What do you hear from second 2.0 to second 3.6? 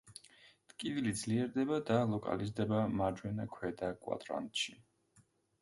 ლოკალიზდება მარჯვენა